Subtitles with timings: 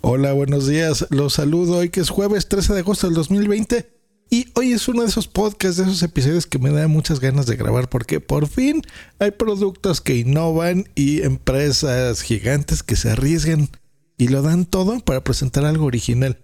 [0.00, 1.06] Hola, buenos días.
[1.10, 3.90] Los saludo hoy que es jueves 13 de agosto del 2020
[4.30, 7.46] y hoy es uno de esos podcasts, de esos episodios que me da muchas ganas
[7.46, 8.82] de grabar porque por fin
[9.18, 13.70] hay productos que innovan y empresas gigantes que se arriesgan
[14.16, 16.38] y lo dan todo para presentar algo original.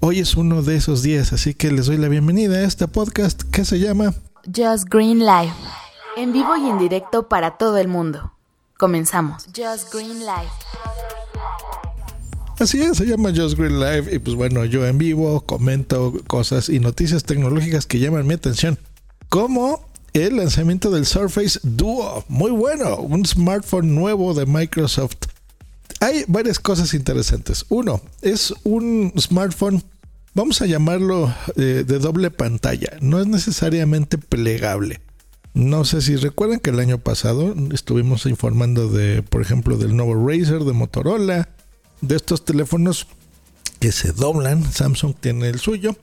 [0.00, 3.40] Hoy es uno de esos días, así que les doy la bienvenida a este podcast
[3.52, 4.14] que se llama
[4.46, 5.54] Just Green Life.
[6.16, 8.32] En vivo y en directo para todo el mundo.
[8.76, 9.46] Comenzamos.
[9.54, 10.75] Just Green Life.
[12.58, 16.70] Así es, se llama Just Green Live y pues bueno, yo en vivo comento cosas
[16.70, 18.78] y noticias tecnológicas que llaman mi atención,
[19.28, 25.26] como el lanzamiento del Surface Duo, muy bueno, un smartphone nuevo de Microsoft.
[26.00, 27.66] Hay varias cosas interesantes.
[27.68, 29.82] Uno, es un smartphone,
[30.32, 35.02] vamos a llamarlo eh, de doble pantalla, no es necesariamente plegable.
[35.52, 40.26] No sé si recuerdan que el año pasado estuvimos informando de, por ejemplo, del nuevo
[40.26, 41.50] Razer de Motorola,
[42.00, 43.06] de estos teléfonos
[43.78, 44.70] que se doblan.
[44.70, 45.96] Samsung tiene el suyo,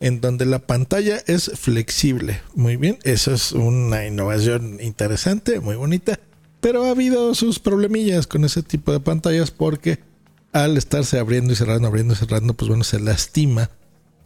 [0.00, 2.40] en donde la pantalla es flexible.
[2.54, 6.18] Muy bien, eso es una innovación interesante, muy bonita.
[6.60, 10.00] Pero ha habido sus problemillas con ese tipo de pantallas porque
[10.52, 13.70] al estarse abriendo y cerrando, abriendo y cerrando, pues bueno, se lastima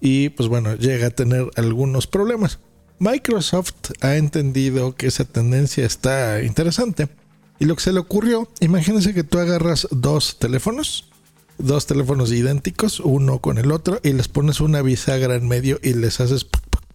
[0.01, 2.59] y pues bueno, llega a tener algunos problemas.
[2.99, 7.09] Microsoft ha entendido que esa tendencia está interesante.
[7.59, 11.11] Y lo que se le ocurrió, imagínense que tú agarras dos teléfonos,
[11.59, 15.95] dos teléfonos idénticos, uno con el otro, y les pones una bisagra en medio y
[15.95, 16.47] les haces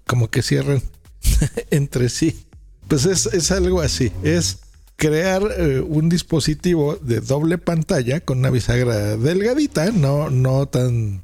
[0.06, 0.82] como que cierren
[1.72, 2.46] entre sí.
[2.88, 4.60] Pues es, algo así, es
[4.96, 11.24] crear eh, un dispositivo de doble pantalla con una bisagra delgadita, no, no tan...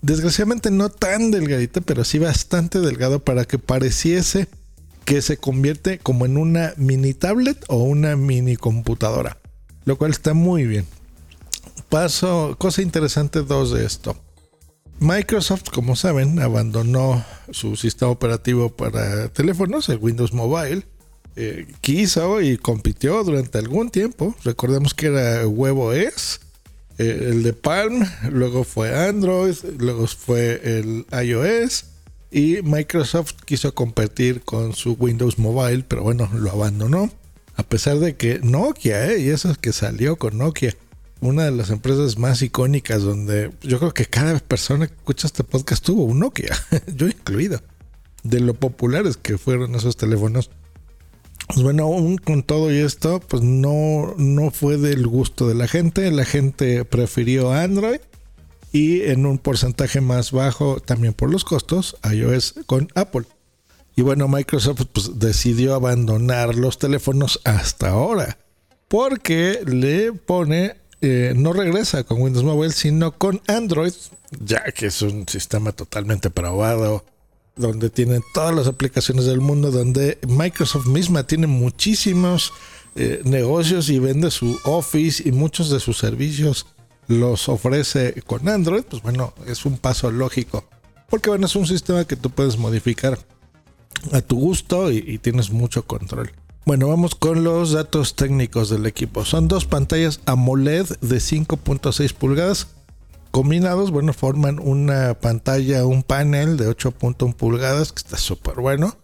[0.00, 4.48] Desgraciadamente no tan delgadita, pero sí bastante delgado para que pareciese
[5.04, 9.38] que se convierte como en una mini tablet o una mini computadora.
[9.84, 10.86] Lo cual está muy bien
[11.92, 14.16] paso, cosa interesante dos de esto.
[14.98, 20.86] Microsoft, como saben, abandonó su sistema operativo para teléfonos, el Windows Mobile.
[21.36, 24.34] Eh, quiso y compitió durante algún tiempo.
[24.42, 26.40] Recordemos que era WebOS,
[26.96, 31.84] eh, el de Palm, luego fue Android, luego fue el iOS.
[32.30, 37.10] Y Microsoft quiso competir con su Windows Mobile, pero bueno, lo abandonó.
[37.54, 40.74] A pesar de que Nokia, eh, y eso es que salió con Nokia,
[41.22, 45.44] una de las empresas más icónicas donde yo creo que cada persona que escucha este
[45.44, 46.54] podcast tuvo un Nokia,
[46.94, 47.60] yo incluido,
[48.24, 50.50] de lo populares que fueron esos teléfonos.
[51.46, 55.68] Pues bueno, aún con todo y esto, pues no, no fue del gusto de la
[55.68, 56.10] gente.
[56.10, 58.00] La gente prefirió Android
[58.72, 63.24] y en un porcentaje más bajo también por los costos, iOS con Apple.
[63.94, 68.38] Y bueno, Microsoft pues, decidió abandonar los teléfonos hasta ahora
[68.92, 73.92] porque le pone eh, no regresa con Windows Mobile, sino con Android,
[74.40, 77.04] ya que es un sistema totalmente probado,
[77.56, 82.52] donde tiene todas las aplicaciones del mundo, donde Microsoft misma tiene muchísimos
[82.94, 86.66] eh, negocios y vende su Office y muchos de sus servicios
[87.08, 90.64] los ofrece con Android, pues bueno, es un paso lógico.
[91.10, 93.18] Porque bueno, es un sistema que tú puedes modificar
[94.12, 96.32] a tu gusto y tienes mucho control.
[96.64, 99.24] Bueno, vamos con los datos técnicos del equipo.
[99.24, 102.68] Son dos pantallas AMOLED de 5.6 pulgadas.
[103.32, 108.96] Combinados, bueno, forman una pantalla, un panel de 8.1 pulgadas, que está súper bueno,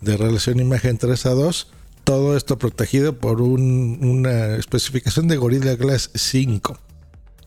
[0.00, 1.72] de relación imagen 3 a 2.
[2.04, 6.78] Todo esto protegido por una especificación de Gorilla Glass 5.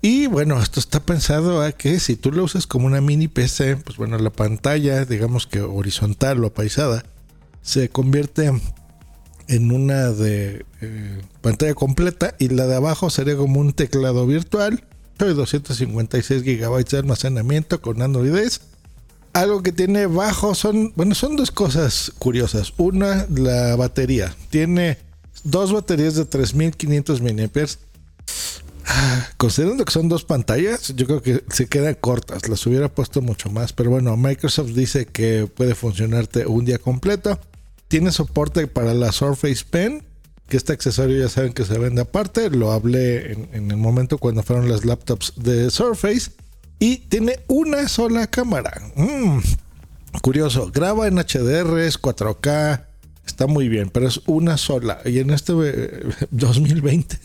[0.01, 3.77] Y bueno, esto está pensado a que si tú lo usas como una mini PC,
[3.77, 7.05] pues bueno, la pantalla, digamos que horizontal o apaisada,
[7.61, 8.51] se convierte
[9.47, 14.83] en una de eh, pantalla completa y la de abajo sería como un teclado virtual
[15.19, 18.61] de 256 GB de almacenamiento con Android 10.
[19.33, 22.73] Algo que tiene bajo son, bueno, son dos cosas curiosas.
[22.77, 24.35] Una, la batería.
[24.49, 24.97] Tiene
[25.43, 27.49] dos baterías de 3500 mAh.
[28.85, 32.47] Ah, considerando que son dos pantallas, yo creo que se quedan cortas.
[32.49, 37.39] Las hubiera puesto mucho más, pero bueno, Microsoft dice que puede funcionarte un día completo.
[37.93, 40.03] Tiene soporte para la Surface Pen,
[40.49, 42.49] que este accesorio ya saben que se vende aparte.
[42.49, 46.31] Lo hablé en, el momento cuando fueron las laptops de Surface.
[46.79, 48.81] Y tiene una sola cámara.
[48.95, 49.41] Mm,
[50.23, 52.83] curioso, graba en HDR, es 4K,
[53.27, 54.99] está muy bien, pero es una sola.
[55.05, 55.53] Y en este
[56.31, 57.19] 2020,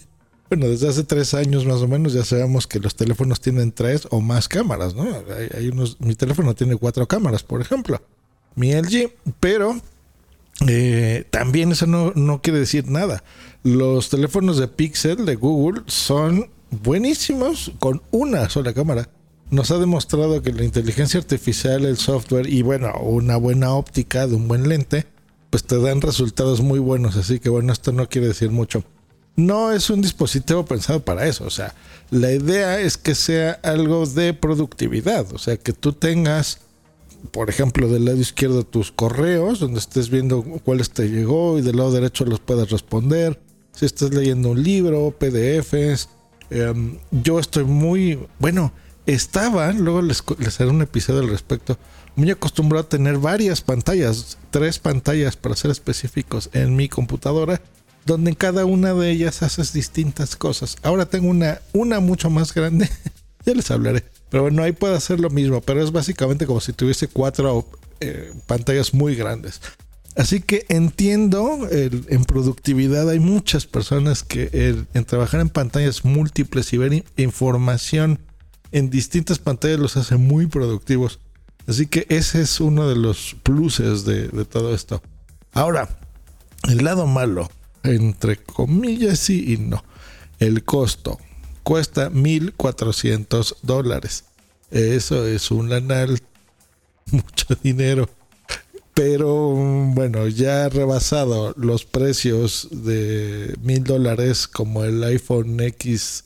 [0.51, 4.07] bueno, desde hace tres años más o menos, ya sabemos que los teléfonos tienen tres
[4.11, 5.07] o más cámaras, ¿no?
[6.01, 8.03] Mi teléfono tiene cuatro cámaras, por ejemplo.
[8.55, 9.81] Mi LG, pero
[10.67, 13.23] eh, también eso no, no, quiere decir nada.
[13.63, 19.09] Los teléfonos de Pixel de Google son buenísimos con una sola cámara.
[19.51, 24.35] nos ha demostrado que la inteligencia artificial, el software y bueno, una buena óptica de
[24.35, 25.07] un buen lente,
[25.51, 27.17] pues te dan resultados muy buenos.
[27.17, 28.85] Así que bueno, esto no quiere decir mucho.
[29.37, 31.45] No es un dispositivo pensado para eso.
[31.45, 31.75] O sea,
[32.11, 35.33] la idea es que sea algo de productividad.
[35.33, 36.59] O sea, que tú tengas,
[37.31, 41.77] por ejemplo, del lado izquierdo tus correos, donde estés viendo cuáles te llegó y del
[41.77, 43.41] lado derecho los puedas responder.
[43.73, 46.09] Si estás leyendo un libro, PDFs.
[46.51, 48.73] Em, yo estoy muy, bueno,
[49.07, 51.79] estaba, luego les, les haré un episodio al respecto,
[52.17, 57.61] muy acostumbrado a tener varias pantallas, tres pantallas para ser específicos en mi computadora,
[58.07, 60.77] donde en cada una de ellas haces distintas cosas.
[60.83, 62.89] Ahora tengo una, una mucho más grande,
[63.45, 64.05] ya les hablaré.
[64.31, 67.69] Pero bueno, ahí puedo hacer lo mismo, pero es básicamente como si tuviese cuatro
[68.01, 69.61] eh, pantallas muy grandes.
[70.17, 74.51] Así que entiendo, en productividad hay muchas personas que
[74.93, 78.19] en trabajar en pantallas múltiples y ver información
[78.73, 81.21] en distintas pantallas los hace muy productivos.
[81.69, 85.03] Así que ese es uno de los pluses de, todo esto.
[85.53, 85.89] Ahora,
[86.69, 87.49] el lado malo,
[87.83, 89.85] entre comillas sí y no.
[90.39, 91.19] El costo
[91.69, 94.25] cuesta 1.400 dólares.
[94.71, 96.19] Eso es un anal,
[97.11, 98.09] mucho dinero.
[98.95, 106.25] Pero bueno, ya rebasado los precios de mil dólares como el iPhone X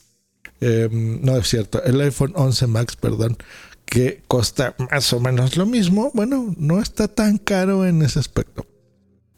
[0.65, 3.35] Em, no es cierto, el iPhone 11 Max, perdón,
[3.83, 8.65] que cuesta más o menos lo mismo, bueno, no está tan caro en ese aspecto.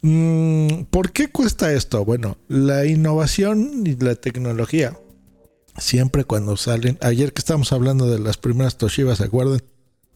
[0.02, 2.04] Mm, ¿Por qué cuesta esto?
[2.04, 4.96] Bueno, la innovación y la tecnología,
[5.78, 9.62] siempre cuando salen, ayer que estamos hablando de las primeras Toshiba, ¿se acuerdan?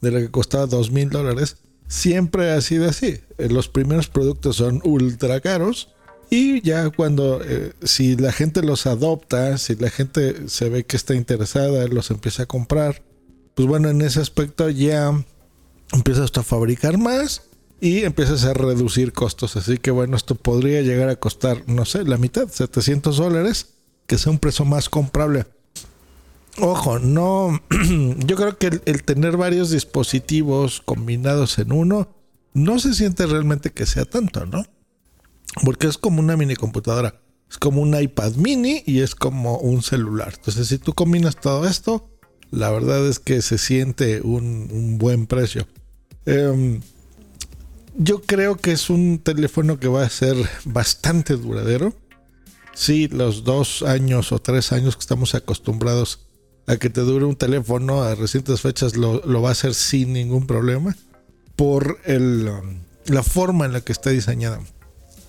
[0.01, 1.57] De la que costaba dos mil dólares,
[1.89, 3.21] siempre ha sido así.
[3.37, 5.89] Los primeros productos son ultra caros
[6.31, 10.97] y ya cuando, eh, si la gente los adopta, si la gente se ve que
[10.97, 13.03] está interesada, los empieza a comprar,
[13.55, 15.13] pues bueno, en ese aspecto ya
[15.93, 17.43] empiezas a fabricar más
[17.81, 19.57] y empiezas a reducir costos.
[19.57, 23.75] Así que bueno, esto podría llegar a costar, no sé, la mitad, 700 dólares,
[24.11, 25.47] que sea un precio más comprable.
[26.59, 27.63] Ojo, no,
[28.27, 32.09] yo creo que el, tener varios dispositivos combinados en uno,
[32.53, 34.65] no se siente realmente que sea tanto, ¿no?
[35.65, 37.21] Porque es como una mini computadora.
[37.49, 40.33] Es como un iPad mini y es como un celular.
[40.35, 42.11] Entonces, si tú combinas todo esto,
[42.51, 45.69] la verdad es que se siente un, buen precio.
[46.27, 46.81] Em,
[47.97, 51.95] yo creo que es un teléfono que va a ser bastante duradero.
[52.75, 56.27] Sí, los dos años o tres años que estamos acostumbrados
[56.67, 60.47] a que te dure un teléfono a recientes fechas lo, va a hacer sin ningún
[60.47, 60.97] problema
[61.57, 62.51] por el,
[63.07, 64.61] la forma en la que está diseñada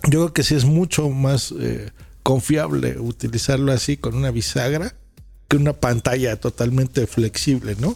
[0.03, 1.91] yo creo que sí es mucho más eh,
[2.23, 4.95] confiable utilizarlo así con una bisagra
[5.47, 7.95] que una pantalla totalmente flexible, ¿no?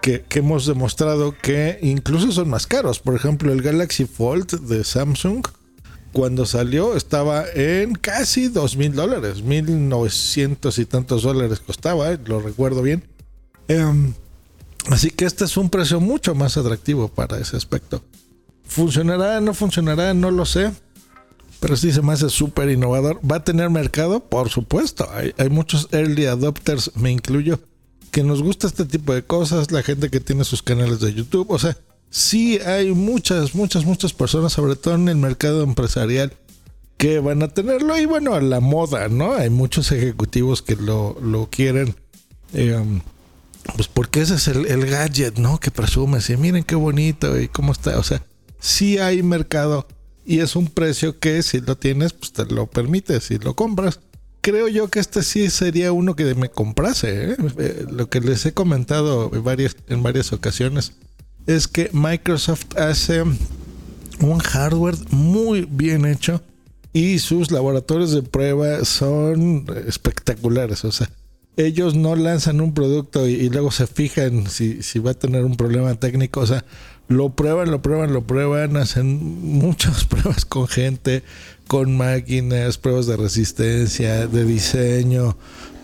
[0.00, 3.00] Que, hemos demostrado que incluso son más caros.
[3.00, 5.46] Por ejemplo, el Galaxy Fold de Samsung,
[6.14, 12.18] cuando salió, estaba en casi dos mil dólares, mil novecientos y tantos dólares costaba, eh,
[12.24, 13.04] lo recuerdo bien.
[13.68, 14.14] Em,
[14.88, 18.02] así que este es un precio mucho más atractivo para ese aspecto.
[18.66, 19.40] ¿Funcionará?
[19.42, 20.14] ¿No funcionará?
[20.14, 20.72] No lo sé
[21.64, 23.18] pero sí se me hace súper innovador.
[23.24, 24.20] ¿Va a tener mercado?
[24.20, 25.08] Por supuesto.
[25.38, 27.58] Hay, muchos early adopters, me incluyo,
[28.10, 29.70] que nos gusta este tipo de cosas.
[29.70, 31.50] La gente que tiene sus canales de YouTube.
[31.50, 31.74] O sea,
[32.14, 36.32] sí hay muchas, muchas, muchas personas, sobre todo en el mercado empresarial,
[36.96, 37.98] que van a tenerlo.
[37.98, 39.34] Y bueno, a la moda, ¿no?
[39.34, 41.96] Hay muchos ejecutivos que lo, quieren.
[42.52, 43.00] Em,
[43.74, 45.58] pues porque ese es el, gadget, ¿no?
[45.58, 46.20] Que presume.
[46.26, 47.98] Y miren qué bonito y cómo está.
[47.98, 48.22] O sea,
[48.60, 49.88] sí hay mercado
[50.24, 53.98] y es un precio que si lo tienes, pues te lo permite, si lo compras.
[54.40, 57.32] Creo yo que este sí sería uno que me comprase.
[57.32, 57.36] ¿eh?
[57.58, 60.92] Eh, lo que les he comentado en varias, en varias ocasiones
[61.46, 66.42] es que Microsoft hace un hardware muy bien hecho
[66.92, 70.84] y sus laboratorios de prueba son espectaculares.
[70.84, 71.10] O sea,
[71.56, 75.56] ellos no lanzan un producto y, luego se fijan si, si, va a tener un
[75.56, 76.40] problema técnico.
[76.40, 76.64] O sea,
[77.08, 81.22] lo prueban, lo prueban, lo prueban, hacen muchas pruebas con gente,
[81.66, 85.36] con máquinas, pruebas de resistencia, de diseño,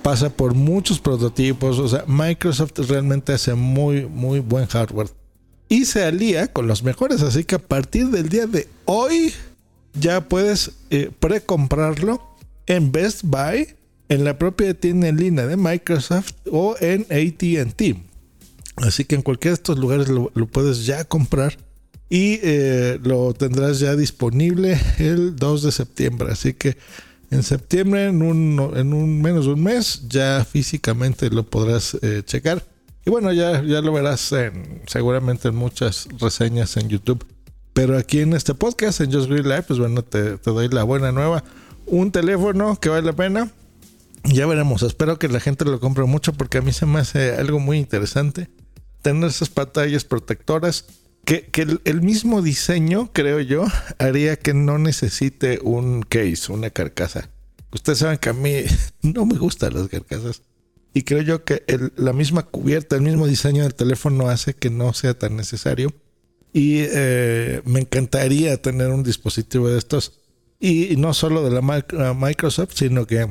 [0.03, 5.09] pasa por muchos prototipos, o sea, Microsoft realmente hace muy, muy buen hardware.
[5.71, 9.33] Y se alía con los mejores, así que a partir del día de hoy
[9.95, 12.21] ya puedes eh, precomprarlo
[12.67, 13.69] en Best Buy,
[14.09, 17.97] en la propia tienda en línea de Microsoft o en ATT.
[18.79, 21.57] Así que en cualquiera de estos lugares lo, puedes ya comprar
[22.09, 26.33] y eh, lo tendrás ya disponible el 2 de septiembre.
[26.33, 26.77] Así que
[27.31, 32.23] en septiembre, en un, en un menos de un mes, ya físicamente lo podrás eh,
[32.25, 32.65] checar.
[33.05, 37.27] Y bueno, ya, ya lo verás en, seguramente en muchas reseñas en YouTube.
[37.73, 41.13] Pero aquí en este podcast, en Just Green Life, pues bueno, te, doy la buena
[41.13, 41.45] nueva.
[41.87, 43.51] Un teléfono que vale la pena.
[44.25, 47.37] Ya veremos, espero que la gente lo compre mucho porque a mí se me hace
[47.37, 48.51] algo muy interesante
[49.01, 50.85] tener esas pantallas protectoras
[51.25, 51.51] que,
[51.85, 53.65] el, mismo diseño, creo yo,
[53.99, 57.31] haría que no necesite un case, una carcasa.
[57.73, 58.65] Ustedes saben que a mí
[59.03, 60.43] no me gustan las carcasas.
[60.93, 61.65] Y creo yo que
[61.97, 65.93] la misma cubierta, el mismo diseño del teléfono hace que no sea tan necesario.
[66.53, 70.21] Y eh, me encantaría tener un dispositivo de estos.
[70.59, 73.29] Y, no solo de la Microsoft, sino que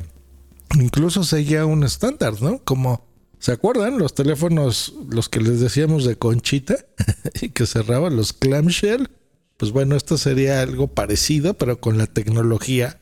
[0.80, 2.64] incluso seguía un estándar, ¿no?
[2.64, 6.76] Como ¿Se acuerdan los teléfonos, los que les decíamos de conchita
[7.42, 9.10] y que cerraban los clamshell?
[9.56, 12.99] Pues bueno, esto sería algo parecido, pero con la tecnología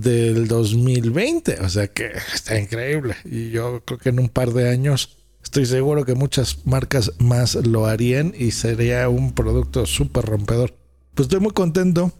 [0.00, 1.60] del 2020.
[1.60, 3.16] O sea que está increíble.
[3.24, 7.54] Y yo creo que en un par de años estoy seguro que muchas marcas más
[7.54, 10.74] lo harían y sería un producto súper rompedor.
[11.14, 12.12] Pues estoy muy contento.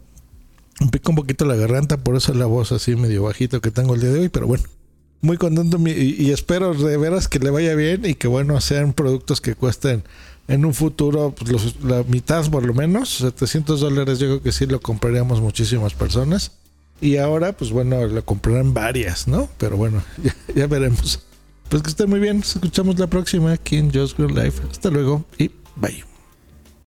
[0.79, 3.95] Me pico un poquito la garganta, por eso la voz así medio bajito que tengo
[3.95, 4.65] el día de hoy, pero bueno
[5.25, 9.41] muy contento y, espero de veras que le vaya bien y que bueno sean productos
[9.41, 10.03] que cuesten
[10.47, 14.65] en un futuro pues, la mitad por lo menos 700 dólares yo creo que sí
[14.67, 16.51] lo compraríamos muchísimas personas
[17.01, 20.01] y ahora pues bueno lo comprarán varias no pero bueno
[20.55, 21.21] ya, veremos.
[21.69, 22.37] Pues que esté muy bien.
[22.39, 24.61] Nos escuchamos la próxima aquí en Just Green Life.
[24.69, 26.14] Hasta luego y bye